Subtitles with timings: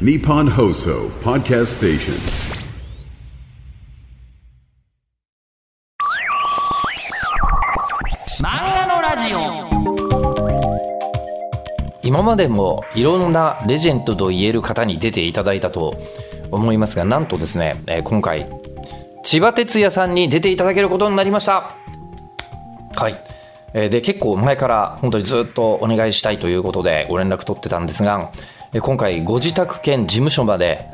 [0.00, 2.14] Nippon Hoso Podcast Station.
[8.40, 9.38] 漫画のラジオ
[12.02, 15.96] 今までもいろんなレジェンドと言える方に出ていただいたと
[16.50, 18.46] 思いますがなんとですね、えー今回
[19.22, 21.76] 千葉哲也さんに出ていただけることになりました。
[22.94, 23.24] はい。
[23.72, 28.30] えーで結構前から本当にずっとお願いしたいということでご連絡取ってたんですが
[28.80, 30.84] 今回ご自宅兼事務所まで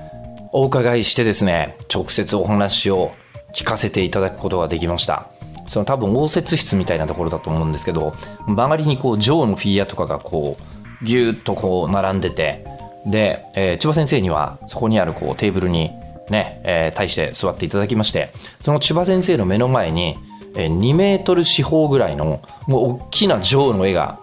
[0.52, 3.12] お伺いしてですね直接お話を
[3.54, 5.30] 聞かせていただくことができました
[5.66, 8.14] その多分応接室みたいなところだと思うんですけど
[8.46, 12.66] 周りにこうジョーのフィギュアとかがこうギューッとこう並んでて
[13.06, 15.90] で、えー千葉先生にはそこにあるこうテーブルに
[16.28, 20.18] ね、えー対して座っていただきましてその千葉先生の目の前に、
[20.54, 24.18] えー2メートル四方ぐらいのもう大きなジョーの絵が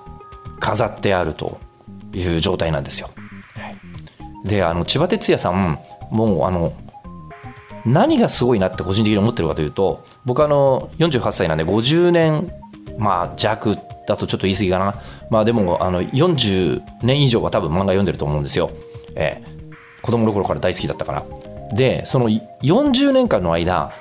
[0.59, 1.59] 飾ってあると
[2.13, 3.09] いう状態なんですよ。
[4.47, 5.79] であの千葉哲也さん
[6.11, 6.73] もうあの
[7.85, 12.51] 何がすごいなって個人的に思ってるかというと僕あの48歳なんで50年、
[12.97, 14.95] まあ、弱だとちょっと言い過ぎかな。
[15.29, 18.69] まあでもあの40年以上は多分漫画読んでると思うんですよ、
[19.15, 19.57] ええ。
[20.01, 21.23] 子供の頃から大好きだったから。
[21.73, 23.91] でその40年間の間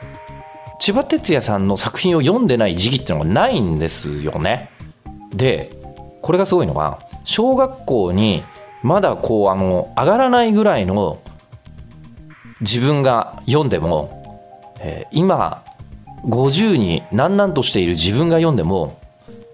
[0.78, 4.70] 千葉哲也さんの作品を読んでない時期っていうのがないんですよね。
[5.34, 5.72] で
[6.22, 8.44] これがすごいのが小学校に
[8.86, 11.18] まだこうあの上がらないぐらいの
[12.60, 15.64] 自分が読んでも、えー今
[16.24, 19.00] 50に難々としている自分が読んでも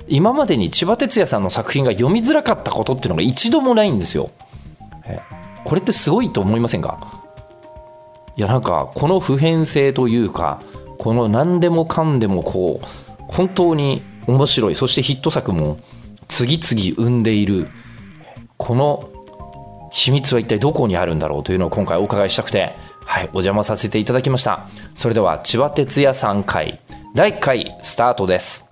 [0.06, 4.30] 今までに千葉哲也さんの作品が読みづらかったことっていうのが一度もないんですよ。
[5.06, 6.98] えーこれってすごいと思いませんか？
[8.36, 10.60] いやなんかこの普遍性というか
[10.98, 12.86] この何でもかんでもこう
[13.28, 15.78] 本当に面白いそしてヒット作も
[16.28, 17.69] 次々生んでいる
[18.56, 19.08] この
[19.93, 24.67] 秘密は一体どこにあるんだろうというのを今回お伺いしたくて、はい、お邪魔させていただきました。
[24.95, 26.81] それでは千葉哲也さん回
[27.15, 28.66] 第1回スタートです。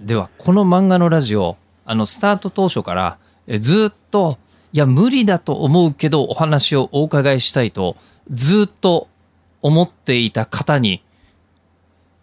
[0.00, 1.56] ではこの漫画のラジオ
[1.86, 4.36] あのスタート当初からえずっと
[4.72, 7.96] いや無理だと思うけどお話をお伺いしたいと
[8.32, 9.06] ずっと
[9.62, 11.03] 思っていた方に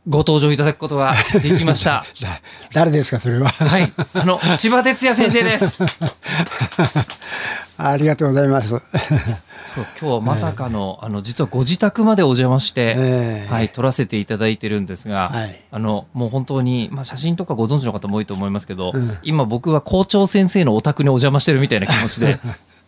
[0.08, 1.14] ご登場いただくことが
[1.44, 2.06] できました。
[2.22, 2.42] だ
[2.74, 3.50] 誰ですかそれは。
[3.50, 3.94] はい。
[4.14, 5.86] あの千葉哲也先生です。
[7.78, 8.82] ありがとうございます。
[9.76, 13.54] 今日はまさかの,、あの実はご自宅までお邪魔して、ええ。
[13.54, 15.62] はい、撮らせていただいてるんですが、はい。
[15.72, 19.18] あのもう本当に、まあ、写真とかご存知の方も多いと思いますけど、うん。
[19.24, 22.40] 今僕は校長先生のお宅にお邪魔してるみたいな気持ちで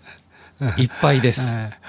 [0.77, 1.41] いっぱいです。
[1.55, 1.75] ええ。
[1.75, 1.82] と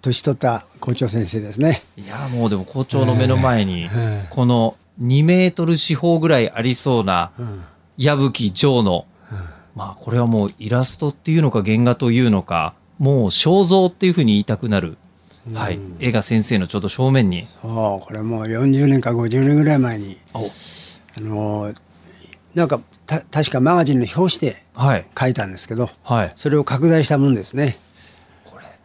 [0.00, 1.82] 年取った校長先生ですね。
[1.96, 7.64] いやもうでも校長の目の前に、ええこの2メートル四方ぐらいありそうなうん。
[7.96, 9.06] 矢吹城の、
[9.74, 14.96] まあこれはもうイラストっていうのか原画というのかもう肖像っていうふうに言いたくなる、
[15.52, 17.46] はい、絵が先生のちょうど正面に。
[17.62, 20.40] そうこれもう40年か50年ぐらい前にお。
[21.16, 21.74] あの
[22.54, 25.06] なんかた確かマガジンの表紙ではい。
[25.18, 26.32] 書いたんですけどはい。
[26.36, 27.78] それを拡大したもんですね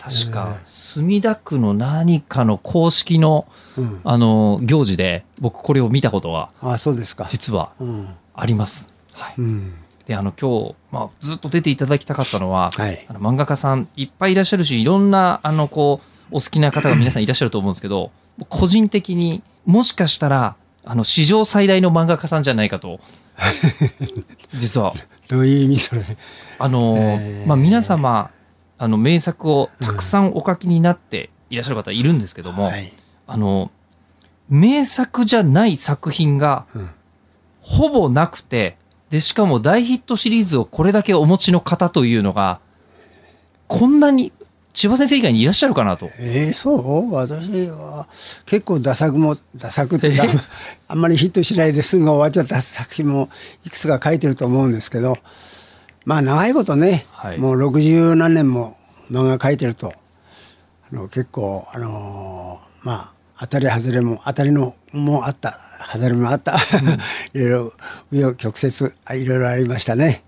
[0.04, 3.48] 確か墨田区の何かの公式の
[3.78, 4.02] うん。
[4.04, 7.26] あの行事で僕これを見たことがあそうですか。
[7.30, 8.08] 実はうん。
[8.36, 8.94] あります。
[9.14, 9.74] はい、うん。
[10.06, 13.06] であの今日、まあ、ずっと出ていただきたかったのは、はい。
[13.08, 18.12] あの漫画家さんいっぱいいらっしゃるしいろんなあのこうお好きな方が皆さんいらっしゃると思うんですけど
[18.50, 23.00] 個人的にもしかしたらあの史上最大の漫画家さんじゃないかと
[24.56, 24.94] 実は。
[25.30, 26.04] どういう意味それ。
[26.60, 28.30] あの、えーまあ、皆様
[28.84, 32.92] あの名作をたくさんお書きになっていらっしゃる方いるんですけども、はい。
[33.28, 33.72] あの
[34.50, 36.90] 名作じゃない作品がうん。
[37.62, 38.76] ほぼなくて
[39.10, 42.60] でしかも大ヒットシリーズをこれだけお持ちの方というのが
[43.68, 44.34] こんなに
[44.74, 46.10] 千葉先生以外にいらっしゃるかなと。
[46.20, 47.14] えー、そう？
[47.14, 48.10] 私は
[48.46, 50.12] 結構ダ作もダ作って
[50.90, 53.30] あんまりヒットしないですぐ終わっちゃった作品も
[53.64, 55.18] いくつか書いてると思うんですけど
[56.06, 58.78] まあ長いことね、はいもう60何年も
[59.10, 59.94] 漫画描いてると
[60.92, 65.58] あの結構あのーまあ当たり外れも当たりのもあった
[65.92, 66.56] 外れもあった、
[67.34, 67.74] いろいろ
[68.12, 70.24] 紆余曲折あいろいろありましたね。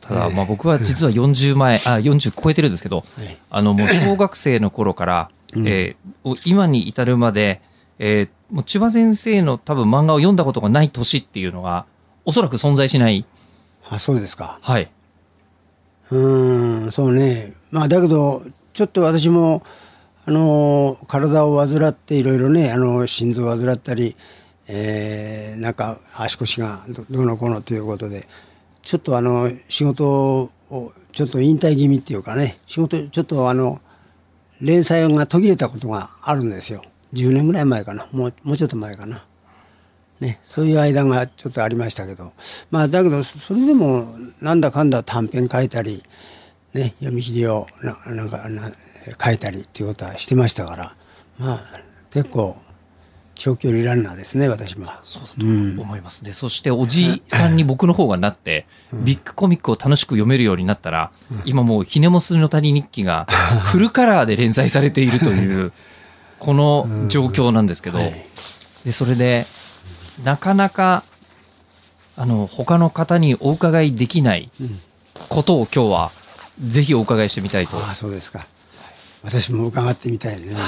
[0.00, 7.60] ただまあ僕は実は40前あ40超えてるんですけどはいあのもう小学生の頃から、えー今に至るまで、
[7.98, 11.84] えーもう千葉先生の多分漫画を読んだことがない年っていうのが
[12.24, 13.24] おそらく存在しない。
[13.88, 14.58] あそうですか。
[14.62, 14.88] はい。
[16.10, 17.52] うんそうね。
[17.70, 18.42] まあだけど
[18.72, 19.62] ちょっと私も
[20.24, 24.16] あの体を患っていろいろねあの心臓を患ったり、
[24.68, 28.28] えーなんか足腰がどどうのこうのということで
[28.82, 33.80] ちょっとあの仕事をちょっと引退気味っていうかね仕事ちょっとあの
[34.60, 36.82] 連載が途切れたことがあるんですよ。
[37.12, 38.06] 10年ぐらい前かな。
[38.12, 39.24] もうもうちょっと前かな。
[40.20, 42.32] ね、そういう間がちょっとありましたけど。
[42.70, 46.02] まあだけどそれでもなんだかんだ短編書いたり、
[46.72, 48.72] ね、読み切りをななんかな
[49.22, 50.96] 書いたりっていうことはしてましたから。
[51.38, 51.80] まあ
[52.10, 52.56] 結構
[53.36, 54.86] 長距離ランナーですね私も。
[55.02, 55.28] そうだ
[55.76, 56.24] と思います。
[56.24, 61.12] で、そしておじさんに僕の方がなって、ビッグコミックを楽しく読めるようになったら、
[61.44, 65.72] 今もうひねもすの谷日記がフルカラーで連載されているという、
[66.40, 68.26] この状況なんですけど、はい。
[68.84, 69.46] で、それで、
[70.24, 71.04] なかなか、
[72.16, 74.50] あの、他の方にお伺いできない
[75.28, 76.12] ことを今日は、
[76.64, 77.76] ぜひお伺いしてみたいと。
[77.76, 78.46] ああそうですか。
[79.22, 80.58] 私も伺ってみたいねいろいろ。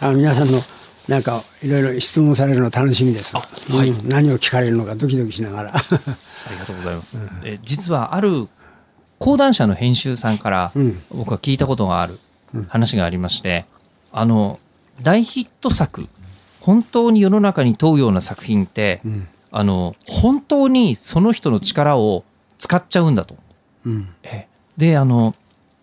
[0.00, 0.60] あの皆さんの
[1.06, 3.44] なんかいろいろ質問されるの楽しみです、は
[3.84, 3.90] い。
[3.90, 4.08] うん。
[4.08, 5.76] 何を聞かれるのかドキドキしながら。
[5.76, 5.80] あ
[6.50, 7.20] りがとうございます。
[7.44, 8.48] え実はある
[9.18, 11.02] 講談社の編集さんからうん。
[11.10, 12.18] 僕は聞いたことがある
[12.68, 13.66] 話がありまして、
[14.12, 14.58] あの
[15.02, 16.08] 大ヒット作
[16.60, 19.28] 本当に世の中に問うような作品って、うん。
[19.52, 22.24] あの本当にその人の力を
[22.58, 23.36] 使っちゃうんだと。
[23.84, 24.08] うん。
[24.22, 24.46] え
[24.76, 25.34] であの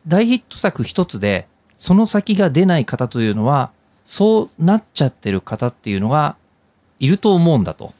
[0.07, 3.71] 大ヒット作一つでその先が出ない方というのは
[4.05, 6.37] そうなっちゃってる方っていうのが
[6.99, 7.93] いると思うんだと。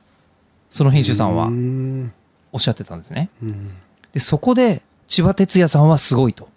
[0.69, 1.47] その編集さんは。
[1.47, 2.13] うん。
[2.53, 3.30] おっしゃってたんですね。
[3.44, 3.71] うん。
[4.13, 6.50] でそこで千葉哲也さんはすごいと。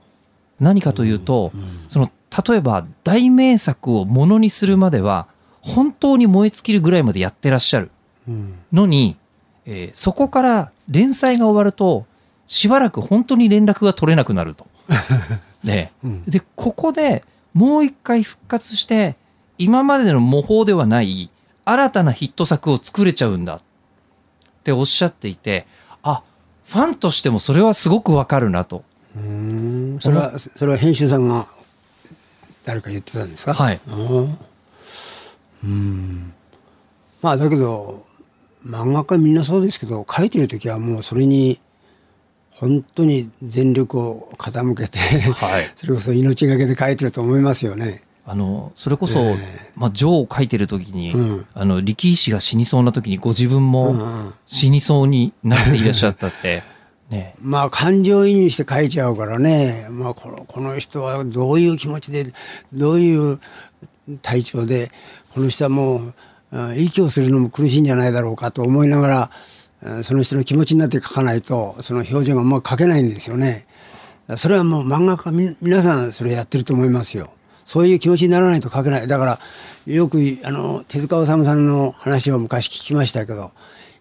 [0.61, 1.53] 何かというと、
[1.89, 2.11] その
[2.47, 5.27] 例えば大名作をものにするまでは
[5.63, 7.91] 本当に燃え尽きるぐらいまでやってらっしゃる。
[8.29, 9.17] うんのに、
[9.67, 12.07] えーそこから連載が終わると
[12.47, 14.67] しばらく本当に連絡が取れなくなると。
[15.65, 15.93] ね。
[16.03, 16.25] うん。
[16.25, 17.25] でここで
[17.55, 19.17] もう一回復活して
[19.59, 21.31] 今までの模倣ではない
[21.65, 23.61] 新たなヒット作を作れちゃうんだっ
[24.65, 25.67] ておっしゃっていて
[26.03, 26.23] あ
[26.65, 28.83] ファンとしてもそれはすごくわかるなと。
[29.17, 29.97] うん。
[30.01, 31.47] それはそれは編集さんが
[32.65, 33.55] 誰か言ってたんですか？
[33.55, 33.81] はい
[35.65, 36.33] うん。
[37.23, 38.05] まあだけど
[38.67, 41.61] 漫画家みんなそうですけど書いてる時はもうそれに
[42.51, 45.71] 本当に全力を傾けて、はい。
[45.77, 48.03] それこそ命がけで書いてると思いますよね。
[48.27, 51.47] あのそれこそ、えまあ、ジョーを書いてる時に、うん。
[51.55, 54.35] あの力士が死にそうな時にご自分うんもうん。
[54.45, 56.63] 死にそうになっていらっしゃったって、
[57.09, 62.33] ね、まあ感情移入して書いちゃうからね、まあ、このこの人はどういう気持ちで
[62.75, 63.41] どういう
[64.23, 64.93] 体調で
[65.35, 66.13] この人はも
[66.53, 69.31] う息をするのも苦しいんじゃないだろうかと思いなが
[69.83, 73.67] らその人の気持ちになって描かないとその表情がもう書けないんですよね。
[74.37, 75.31] それはもう漫画家
[75.61, 77.31] 皆さんそれやってると思いますよ。
[77.65, 79.07] そういう気持ちにならないと書けない。
[79.07, 79.39] だから
[79.87, 83.53] よくあの手塚治虫さんの話を昔聞きましたけど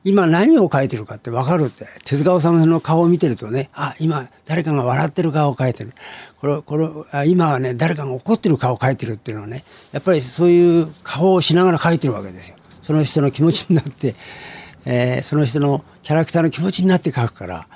[0.04, 5.94] 今何を書いてるかって分かるって手塚治虫の顔を見てるとねあ今誰かが笑ってる顔を描いてる
[6.40, 12.56] これこれあ今はね誰かが怒ってる顔を描いてるっていうのはねやっぱりそういう顔をしながら描いてるわけですよ。
[12.82, 14.16] その人の気持ちになって、
[14.86, 17.68] えーその人のキャラクターの気持ちになって描くから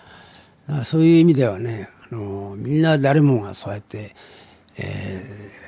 [0.70, 4.16] あそういう意味ではねあのみんな誰もがそうやって、
[4.78, 5.64] えー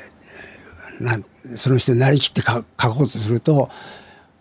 [1.00, 1.19] な
[1.56, 3.69] その人になりきって描こうとすると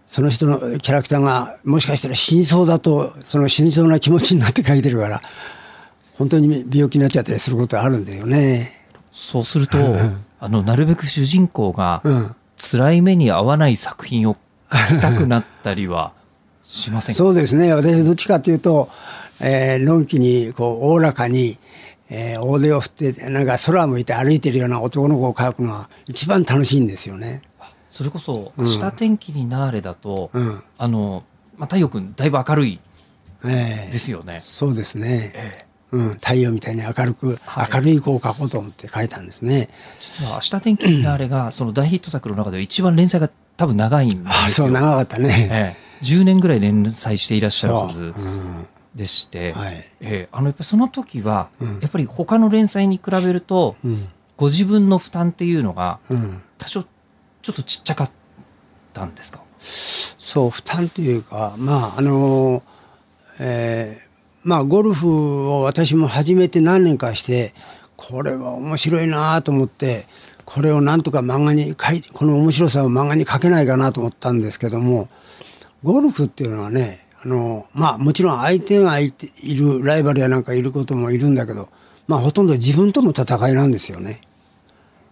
[0.07, 5.23] その人のキャラクターがもしかしたら死にそうだとその死にそうな気持ちになって描いてるから
[6.15, 8.87] 本当に病気になっちゃったりすることあるんだよね。
[9.11, 9.79] そうすると
[10.41, 14.37] あのなるべく主人公がうん辛い目に遭わない作品を
[14.71, 16.13] 書きたくなったりは
[16.63, 17.19] しませんか？
[17.19, 18.89] そうですね私どっちかというと、
[19.41, 21.59] えーのんきにこうおおらかに、
[22.11, 27.43] えー大手を振ってなんか空を向いて歩いてるような男の子を描くのが一番楽しいんですよね。
[27.95, 28.67] それこそ「うん。
[28.67, 30.63] 下天気になーれ」だと、うん。
[30.79, 31.23] あの、
[31.57, 32.81] まあ、太陽君だいぶ明るい
[33.45, 34.39] えーですよね。
[34.41, 35.67] そうですね、ええ。
[35.93, 37.69] うん、太陽みたいに明るく、はい。
[37.73, 39.69] 明るい子を描こうと思って描いたんですね。
[40.01, 44.25] 実は「明日天気になーれ」が その大ヒット作の中では一番連載が多分長いんですよ。
[44.27, 45.49] あそう長かったね。
[45.53, 48.07] ええ、10年ぐらい連載していらっしゃるはずう。
[48.09, 48.67] ん。
[48.97, 49.73] でして、はい。
[49.75, 50.29] ええ。
[50.33, 51.79] あのやっぱりその時は、うん。
[51.81, 54.09] やっぱり他の連載に比べると、うん。
[54.37, 56.85] ご自分の負担っていうのがうん、多少
[57.45, 58.11] ちょっとちっちゃかっ
[58.93, 59.43] たんですか？
[60.19, 62.63] そう負担というかまああの
[63.39, 67.55] えーまあゴルフを私も始めて何年かして
[67.97, 70.07] これは面白いなと思って
[70.45, 75.09] これをなんとか漫画にいこの面白さを漫画に書けないかなと思ったんですけども
[75.83, 81.71] ゴルフっていうのはねあのまあもちろん相手がいているライバルやなんかいることもいるんだけど
[82.07, 84.21] まあほとんど自分との戦いなんですよね。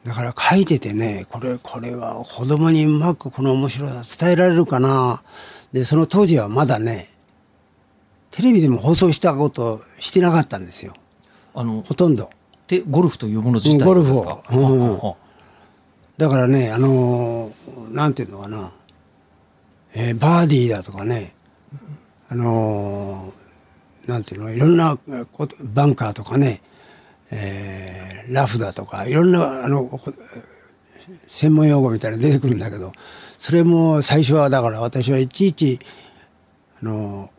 [0.04, 5.22] だから書いててねこれこれは子供にうまくこの面白さ伝えられるかな。
[5.72, 7.08] でその当時はまだね
[8.30, 10.94] テレビでも放送したことしてなかったんですよ。
[11.54, 12.30] あのほとんど。
[12.66, 14.12] でゴルフというもの自体ゴルフを。
[14.12, 15.16] ですか、うんは
[16.16, 18.72] だからねあのーなんていうのかな、
[19.94, 21.34] えーバーディーだとかね。
[22.28, 23.42] あのー
[24.08, 24.98] なんていうのいろんな
[25.32, 26.60] ことバンカーとかね、
[27.32, 30.00] えーラフだとかいろんなあの
[31.26, 32.92] 専門用語みたいなの出てくるんだけど
[33.38, 35.80] それも最初はだから私はいちいち
[36.80, 37.30] あの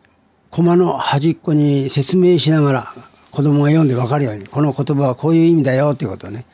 [0.50, 2.94] 駒の端っこに説明しながら
[3.32, 6.46] 子供が読んで分かるようにこの言葉はこういう意味だよっていうことをね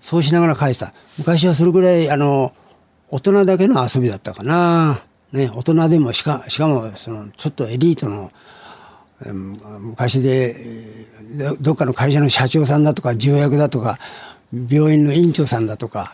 [0.00, 0.92] そうしながら返した。
[1.16, 2.52] 昔はそれぐらいあの
[3.08, 8.30] 大人だけの遊びだったかな、ね、大人でもしかしかもそのちょっとエリートの
[9.80, 10.56] 昔で
[11.60, 13.98] どっかの会社の社長さんだとか重役だとか
[14.68, 16.12] 病院の院長さんだとか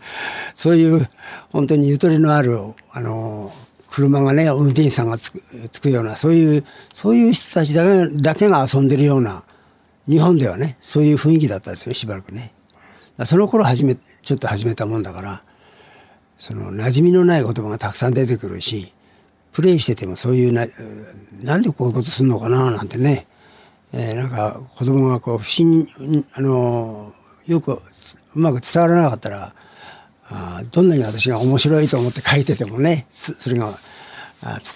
[0.54, 1.08] そういう
[1.50, 2.58] 本当にゆとりのある
[2.92, 3.52] あの
[3.90, 9.44] 車がね運転手さんがつくつくようなそういうそういう人たちだけだけが遊んでるような
[10.08, 12.52] 日本ではねそういう雰囲気だったんですよしばらくね。
[13.24, 15.42] その頃始めちょっと始めたもんだから
[16.38, 18.92] その馴染みのない言葉がたくさん出てくるし
[19.52, 23.26] プレイしててもそういうなえーなんでこういうことするのかななんてね、
[23.92, 29.54] えーなんか子供がこう不審にあのーよくつうまく伝わらなかったら
[30.28, 33.78] あーどんなに私が面白いと思って書いててもねすそれが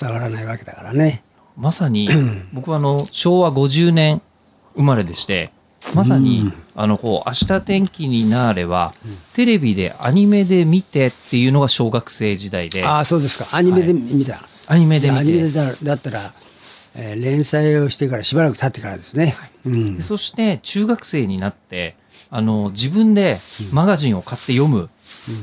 [0.01, 1.23] 伝わらないわけだからね。
[1.57, 2.09] まさに
[2.53, 4.23] 僕はあの昭和50年
[4.75, 5.53] 生まれでして
[5.95, 8.95] まさにあのこう明日天気になれば
[9.35, 12.83] テレビでアニメで見てっていうのが小学生時代で。
[12.85, 13.47] ああそうですか。
[13.53, 16.33] アニメで見た、アニメで見アニメてだだったら、
[16.95, 19.35] えー連載をしてからしばらく経ってからですね。
[19.65, 19.97] うん。
[19.97, 21.97] でそして中学生になって
[22.31, 23.39] あの自分で
[23.73, 24.91] マガジンを買って読む、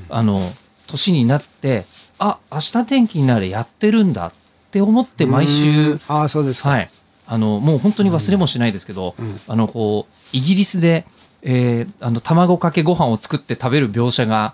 [0.09, 0.53] あの
[0.87, 1.85] 年になって
[2.17, 4.33] あ明日天気になれやってるんだっ
[4.71, 6.69] て思って毎う週んああそうですか。
[6.69, 6.89] はい、
[7.25, 9.15] あのもう本当に忘れもしないですけど、
[9.47, 11.05] あのこうイギリスで、
[11.41, 14.53] えーあの卵かけご飯を作って食べる描写が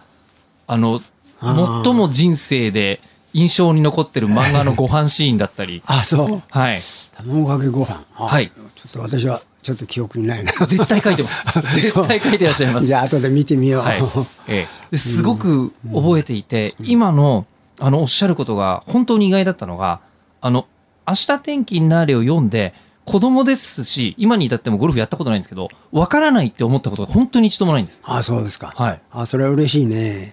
[0.68, 1.02] あの
[1.42, 3.02] 最も人生で
[3.36, 6.80] 印象に残ってる漫画のご飯シーンだったり、 あそうはい、
[7.14, 8.02] 卵かけご飯。
[8.16, 10.54] あはいちょっと私はちょっと記憶にないな。
[10.54, 12.96] 絶対書いてます 絶対書いてらっしゃいますじ。
[12.96, 13.82] ゃあ後で見てみよう。
[13.82, 14.04] はい
[14.48, 17.46] ええですごく覚えていて、今の
[17.82, 20.00] あのおっしゃることが本当に意外だったのが
[20.40, 20.66] あの
[21.06, 22.74] 明日天気になれを読んで
[23.04, 28.02] 子供ですし今に至ってもゴルフやったことないんですけどわからないって思ったことが本当に一度もないんです。
[28.06, 28.74] あそうですか。
[28.78, 30.32] はいあそれは嬉しいね。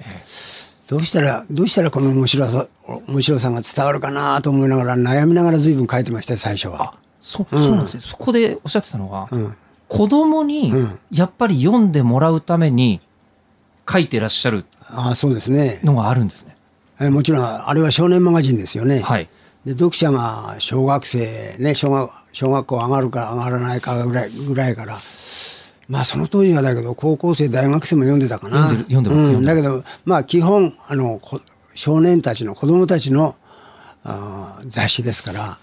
[0.88, 2.66] どうしたらどうしたらこの面白さ
[3.06, 6.94] 面白さが伝わるかなと思いながら悩みながら随分書いてましたよ最初は。
[7.20, 9.56] そそうなんですね、そこでおっしゃってたのが、うん。
[9.88, 13.00] 子供にうんやっぱり読んでもらうために
[13.88, 15.80] 書いてらっしゃるあそうですね。
[15.84, 16.56] のがあるんですね。
[17.00, 19.00] えもちろんあれは少年マガジンですよね。
[19.00, 19.28] はい
[19.64, 24.98] で読者が小学生ね小学小学校上がるか上がらないかぐらいぐらいから
[25.88, 28.68] まあその当時はだけど高校生大学生も読んでたかな。
[28.68, 29.44] 読んでる読んでますうん。
[29.44, 31.40] だけどまあ基本あのこ
[31.74, 33.36] 少年たちの子供たちの
[34.04, 35.58] あー雑誌ですから。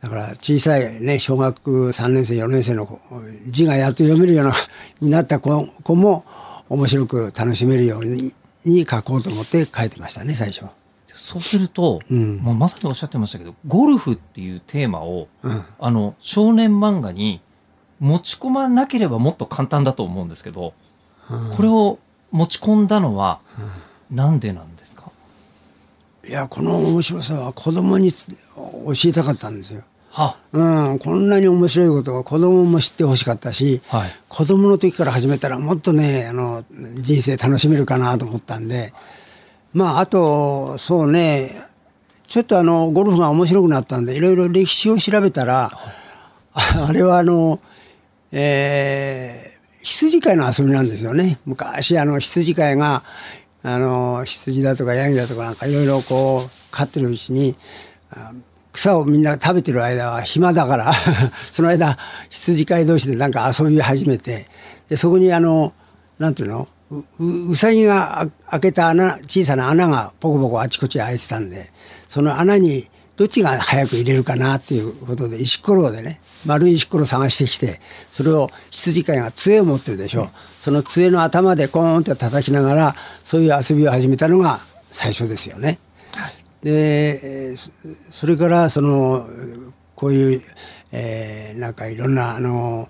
[0.00, 2.98] だから小さいね小学3年生4年生の子
[3.48, 4.54] 字がやっと読めるような
[5.00, 6.24] になった子子も
[6.70, 10.64] 面白く楽しめるようにに書こうと思って書いてましたね最初。
[11.16, 12.38] そうすると、うん。
[12.38, 15.64] もうまさにおっしゃってましたけどゴルフっていうテーマをうん。
[15.78, 17.42] あの少年漫画に
[18.00, 20.74] 持ち込まなければもっと簡単だと思うんですけど、
[21.56, 21.98] これを
[22.32, 23.40] 持ち込んだのは
[24.10, 25.12] なんでなんですか、
[26.26, 28.34] いやこの面白さは子供につ教
[29.04, 29.82] えたかったんですよ。
[30.10, 30.36] は。
[30.52, 34.10] うん、こんなに面白いことを子供も知ってほしかったし、はい。
[34.28, 36.64] 子供の時から始めたらもっとねあの
[36.96, 38.92] 人生楽しめるかなと思ったんで。
[39.72, 41.68] まああとそうね。
[42.26, 45.72] ちょっとあのゴルフが面白くなったんでいろいろ歴史を調べたら、
[46.54, 47.58] ああれはあの、
[48.32, 51.38] えー羊飼いの遊びなんですよね。
[51.46, 53.02] 昔あの羊飼いが
[53.62, 57.56] あの羊だとかヤギだとかなんかいろいろこう飼ってるうちに
[58.72, 60.92] 草をみんな食べてる間は暇だから
[61.50, 64.48] その間羊飼い同士でなんか遊び始めて
[64.88, 65.72] でそこにあの
[66.18, 66.68] なんていうの
[67.18, 71.70] ううさぎが開けた穴小さな穴がポコポコあちこち開いてたんで
[72.08, 72.88] その穴に
[73.20, 77.78] どっちが早く入れるかなっていうことで石ころでね丸い石ころ探してきて
[78.10, 84.60] それを羊飼いが杖を持ってるでしょ、その杖の頭でコーンって叩きながらそういう遊びを始めたのが
[84.90, 85.78] 最初ですよね。
[86.62, 87.70] でそ
[88.08, 89.28] それからその
[89.94, 90.42] こういう、
[90.90, 92.88] えーなんかいろんなあの、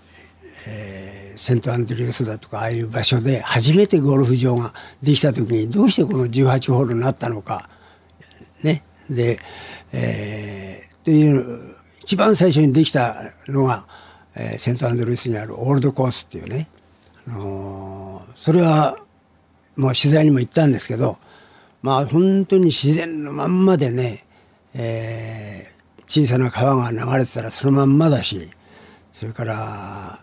[0.69, 7.71] えーセントアンドリュースだとかああいう場所で初めてゴルフ場ができた時にどうしてこの18ホールになったのか
[8.63, 9.39] ねで、
[9.93, 13.15] えーという一番最初にできた
[13.49, 13.87] のが
[14.35, 16.69] えーセントアンドルースにあるオールドコースっていうね、
[17.27, 18.99] あのーそれは
[19.77, 21.19] もう取材にも行ったんですけど
[21.83, 24.25] まあ本当に自然のまんまでね、
[24.75, 25.71] えー
[26.07, 28.51] 小さな川が流れてたらそのまんまだし
[29.13, 30.21] それから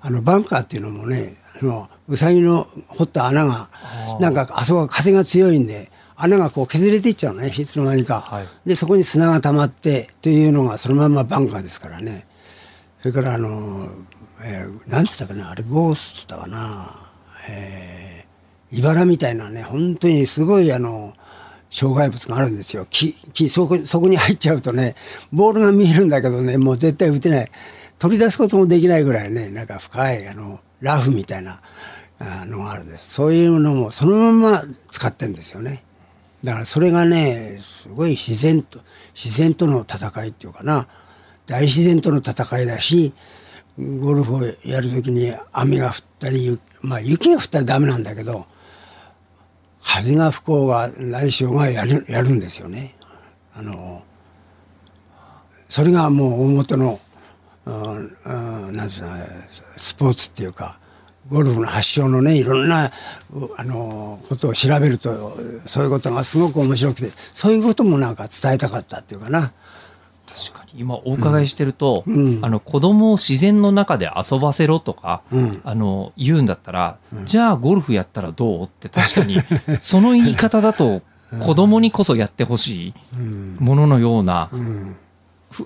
[0.00, 3.68] あのバンカーっていうのもねあのウサギの掘った穴が
[4.20, 8.46] なんかあそこは風が強いんで穴がこう削れていっちゃうのねいつの間にか、はい。
[8.66, 12.26] でそこに砂が溜まってというのがそのまんまバンカーですからね。
[13.00, 13.88] それからあの、
[14.44, 16.96] えーなんつったかなあれゴーストだかな、
[17.48, 21.12] えー、茨みたいなね本当にすごいあの
[21.70, 22.86] 障害物があるんですよ。
[22.90, 24.94] 木木そこそこに入っちゃうとね
[25.32, 27.50] ボールが見えるんだけどねもう絶対打てない。
[27.98, 31.60] 取り出すこともできないぐらいねなんか深いあのラフみたいな
[32.18, 33.14] あのがあるんです。
[33.14, 35.84] そういうのもそのまま使ってんですよね
[36.44, 38.80] だからそれがねすごい自然と
[39.14, 40.88] 自然との戦いっていうかな
[41.46, 43.12] 大自然との戦いだし
[43.78, 48.46] ゴルフをやるときに雨が降ったりまあ雪が降ったらダメなんだけど
[49.82, 52.94] 風が吹こうが来週がやるやるんですよね。
[53.54, 54.02] あの
[55.68, 57.00] それがもう大元の、
[57.64, 57.94] うん
[58.24, 58.88] うんなんうの
[59.76, 60.78] スポーツっていうか
[61.30, 62.90] ゴルフの発祥のねいろんな
[63.32, 65.36] うあのことを調べると
[65.66, 69.52] そういうことがすごく面白くてそういうこともなんか伝えたかったっていうかな。
[70.34, 70.80] 確かに。
[70.80, 72.38] 今お伺いしてると、うん。
[72.42, 75.60] あの子供を自然の中で遊ばせろとか、うん。
[75.64, 78.64] あの言うんだったら、じゃあゴルフやったらどう？
[78.64, 79.36] って確かに
[79.80, 81.02] その言い方だと
[81.40, 83.56] 子供にこそやってほしいうん。
[83.60, 84.48] もののような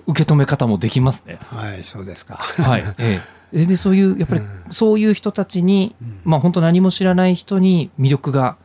[0.05, 1.39] 受け止め方もできますね。
[1.49, 2.35] はいそうですか。
[2.35, 3.21] はい、ええ、
[3.53, 8.57] でそういうやっぱりそういう人たちに、まあ本当何も知らない人に魅力が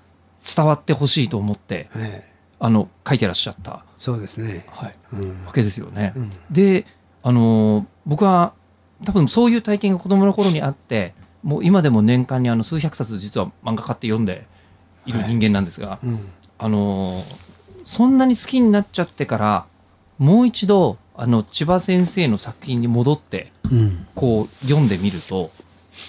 [0.45, 2.33] 伝わってほしいと思ってええ。
[2.59, 4.65] あの書いてらっしゃった、そうですね。
[4.71, 5.47] はい、うん。
[5.47, 6.13] わけですよね。
[6.17, 6.31] うん。
[6.51, 6.87] で
[7.23, 8.53] あのー僕は
[9.05, 14.47] 多分そういう体験が子供の頃にあってもう今でも年間にあの数百冊実は漫画買って読んで
[15.07, 16.19] いる人間なんですが、うん。
[16.59, 17.25] あのー
[17.85, 19.67] そんなに好きになっちゃってから
[20.23, 24.07] もう一度あの千葉先生の作品に戻ってうん。
[24.15, 25.51] こう読んでみると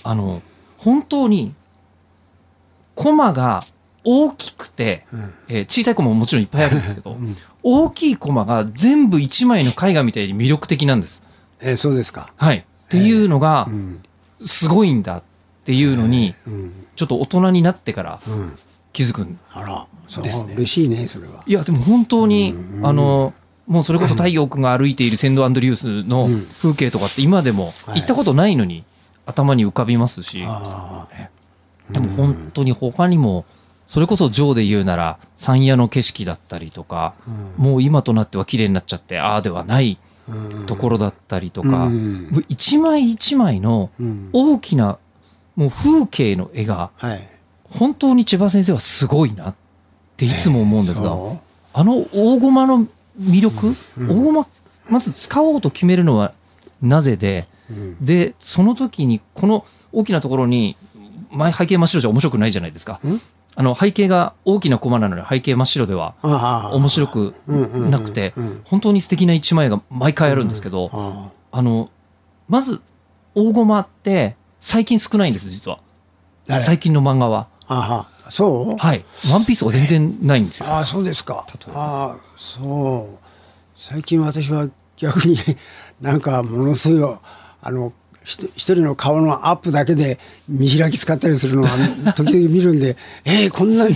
[0.03, 0.43] あの
[0.77, 1.53] 本当に
[2.93, 3.61] コマが
[4.03, 5.33] 大きくて、うん。
[5.47, 7.35] えー小さいコマももちろんいっぱいあるんですけど、 ん。
[7.63, 11.23] 大きいコマが全部一枚の絵画みたいに魅力的なんです。
[11.61, 12.33] ええそうですか。
[12.35, 14.03] はい、っていうのがうん。
[14.37, 15.23] すごいんだっ
[15.63, 16.73] ていうのにうん。
[16.95, 18.57] ちょっと大人になってからうん。
[18.91, 19.39] 気づくん
[20.21, 20.53] ですね。
[20.53, 21.43] 嬉しいねそれは。
[21.47, 22.85] いやでも本当にうん。
[22.85, 23.33] あの
[23.67, 26.47] もうそれこそ太陽君が歩いているセンドアンドリュースのうん。
[26.61, 28.01] 風景とかって今でもはい。
[28.01, 28.83] 行ったことないのに
[29.25, 30.43] 頭に浮かびますし。
[30.45, 31.07] あ
[31.89, 33.45] でも本当に他にも
[33.85, 37.13] それこそジョーで言うなら山谷の景色だったりとか
[37.57, 39.97] もう今となっては綺麗になっちゃってああではない
[40.29, 40.65] うん。
[40.65, 41.89] ところだったりとか
[42.47, 44.29] 一枚一枚のうん。
[44.33, 44.97] 大きな
[45.55, 47.29] もう風景の絵がはい。
[47.65, 49.55] 本当に千葉先生はすごいなっ
[50.15, 51.41] ていつも思うんですが、そ
[51.73, 52.87] あの大駒の
[53.19, 54.09] 魅力、うん。
[54.09, 54.47] 大駒
[54.89, 56.33] まず使おうと決めるのは
[56.81, 57.47] なぜで？
[58.01, 60.75] でその時にこの大きなところに
[61.31, 62.99] 前背景真っ白じゃ面白くないじゃないですか。
[63.03, 63.19] ん？
[63.55, 66.15] あの背景が大きな駒なのに背景真っ白では
[66.73, 68.33] 面白くなくて
[68.65, 71.89] 本当に素敵な一枚が毎回あるんですけどああの
[72.49, 72.81] まず
[73.35, 75.79] 大駒って最近少ないんです実は。
[76.47, 76.61] 誰？
[76.61, 77.47] 最近の漫画は
[78.33, 78.77] そう？
[78.77, 79.05] はい。
[79.31, 80.69] ワンピースが全然ないんですよ。
[80.69, 81.45] ああそうですか。
[81.75, 83.17] ああそう。
[83.75, 85.37] 最近私は逆に
[86.01, 87.17] なんかものすごい
[87.61, 87.93] あの
[88.23, 90.17] 一人の顔のアップだけで
[90.49, 91.69] 見開き使ったりするのが
[92.15, 93.93] 時々見るんでえー、こんなに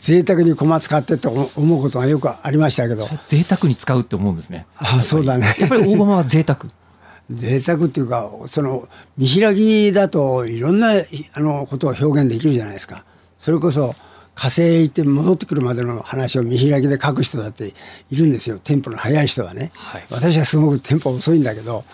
[0.00, 3.08] 贅沢に駒使ってって思うことがよくありましたけど。
[3.24, 4.66] 贅沢に使うって思うんですね。
[4.76, 5.46] ああそうだね。
[5.58, 6.66] やっぱり大駒は贅沢。
[7.30, 10.92] 贅沢っていうかその見開きだといろんな
[11.32, 13.04] あのことを表現できるじゃないですか
[13.38, 13.94] それこそ
[14.34, 17.72] 火星へ行って戻ってくるまでの話を見開きで書く人だって
[18.10, 18.58] いるんですよ。
[18.60, 20.06] テンポの速い人はね、はい。
[20.10, 21.84] 私はすごくテンポ遅いんだけど。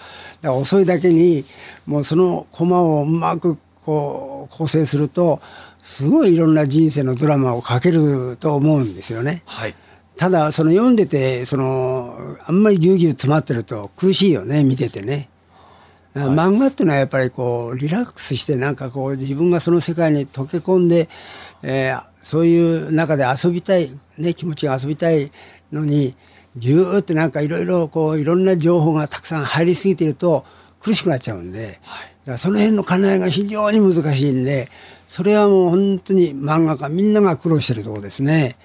[0.42, 1.46] だから遅いだけに
[1.87, 5.40] もうそのコマをうまくこう構成すると
[5.78, 9.42] すごいいろんな人生のドラマを書けると思うんですよね。
[9.46, 9.74] はい。
[10.18, 15.30] ただその読んでてそのあんまりぎゅうぎゅう詰まってると苦しいよね見ててね。
[16.14, 21.09] 漫画っていうのはやっぱりこうリラックスしてなんかこう自分がその世界に溶け込んで、
[21.62, 25.31] えーそういう中で遊びたい、ね、気持ちが遊びたい
[25.70, 26.16] のに
[26.57, 30.46] ぎゅーってなんかいろいろこういろんな情報がたくさん入りすぎていると
[30.81, 31.83] 苦しくなっちゃうんで、だか
[32.33, 34.68] らその辺の兼ね合いが非常に難しいんで
[35.07, 38.57] それはもう本当に漫画家みんなが苦労してるところですね。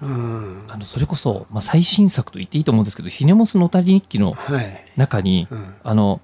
[0.00, 4.84] うんあのそれこそ、まあ、最新作と言っていいと思うんですけど「ひねもすのたり日記」のはい。
[4.96, 6.22] 中に、うんあの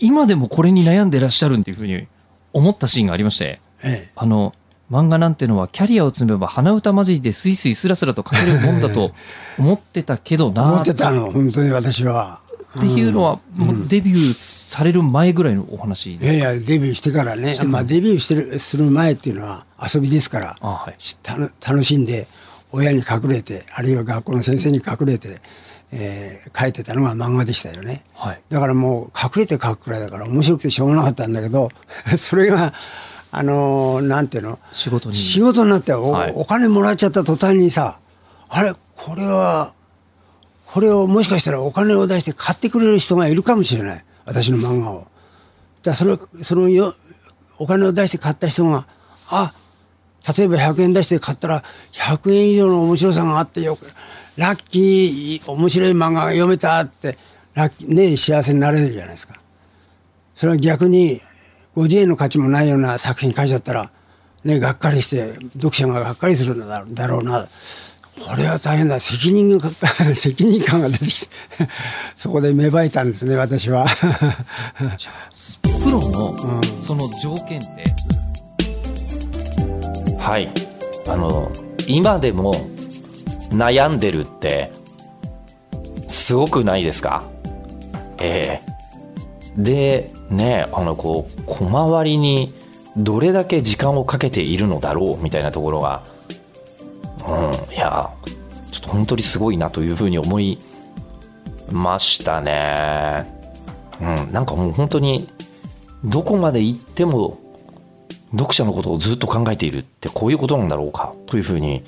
[0.00, 2.06] 今でもこれに悩んでらっしゃるっていうふうに
[2.52, 4.10] 思ったシーンがありましてええ。
[4.16, 4.54] あの
[4.90, 9.12] 漫画なんてのはキャリアを積めば鼻歌混じりでスイスイスラスラと書けるもんだと
[9.58, 12.40] 思ってたけどな思ってたの本当に私は。
[12.80, 16.44] ていうのはもうデビューされる前ぐらいのお話いですか？
[16.44, 20.56] やいやデビューしてからね、まあ、デビューしてるする前っていうのは遊びですから。
[20.60, 20.94] あはい。
[21.66, 22.28] 楽しんで
[22.70, 25.40] 親に隠れてあるいは学校の先生に隠れて、
[25.92, 28.02] えー書いてたのが漫画でしたよね。
[28.14, 28.40] はい。
[28.48, 31.70] だからもう隠れて書くくらいだから面白くてしょうがなかったんだけど
[32.18, 32.72] それが
[33.30, 34.58] あのーなんていうの？
[34.72, 35.16] 仕事に。
[35.16, 36.32] 仕事になってお,、はい。
[36.34, 37.98] お金もらっちゃった途端にさ
[38.48, 38.72] あれ？
[38.96, 39.72] これは
[40.66, 44.04] これをもしかしたらお金を出して買ってくれる人がいるかもしれない。
[44.24, 45.06] 私の漫画を。
[45.82, 46.94] じゃあそれそのよ
[47.58, 48.86] お金を出して買った人が
[49.30, 49.52] あ
[50.36, 53.86] 例えば100円出して買ったら100円以上の面白さがあってよく
[54.38, 57.18] ラッキー面白い漫画が読めたって
[57.54, 59.34] ラッキーね幸せになれるじゃないですか。
[60.36, 61.20] それは逆に
[61.76, 63.90] 50円の価値もないような作品書いちゃったら、
[64.44, 66.60] ね、がっかりして読者ががっかりするん
[66.94, 67.48] だろうな。
[68.24, 69.00] これは大変だ。
[69.00, 69.70] 責任が
[70.14, 71.28] 責任感が出てきて
[72.14, 73.86] そこで芽生えたんですね私は。
[75.84, 76.36] プロの
[76.80, 77.84] その条件って？
[80.18, 80.48] はい。
[81.08, 81.50] あの
[81.88, 82.68] 今でも
[83.50, 84.70] 悩んでるって
[86.06, 87.28] すごくないですか？
[88.20, 88.60] え
[89.56, 89.60] え。
[89.60, 92.54] でねあのこう小回りに
[92.96, 96.02] どれだけ時間をかけているのだろうみたいなところが
[97.26, 97.32] う
[97.70, 98.10] んいや
[98.70, 100.58] ちょっと本当にすごいなというふうに思い
[101.72, 103.26] ましたね。
[104.00, 105.28] うんなんかもう本当に
[106.04, 107.38] どこまで行っても
[108.30, 111.84] 読者のことをずっと考えているってこういうことなんだろうかというふうに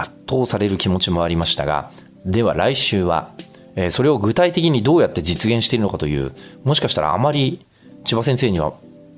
[0.00, 1.90] 圧倒される気持ちもありましたが
[2.24, 3.32] では来週は、
[3.76, 6.32] えそれを具体的にどうやって実現しているのかという
[6.64, 7.64] もしかしたらあまり
[8.04, 8.74] 千葉先生には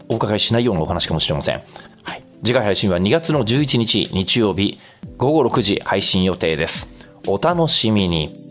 [0.09, 1.62] お伺いしないようなお話かもしれません、
[2.03, 4.79] はい、次回配信は2月の11日日曜日
[5.16, 6.92] 午後6時配信予定です。
[7.29, 8.41] お楽しみに。